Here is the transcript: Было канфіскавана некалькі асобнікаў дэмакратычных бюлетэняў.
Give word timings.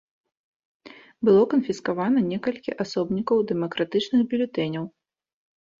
Было 1.29 1.43
канфіскавана 1.51 2.19
некалькі 2.31 2.71
асобнікаў 2.87 3.37
дэмакратычных 3.53 4.21
бюлетэняў. 4.35 4.85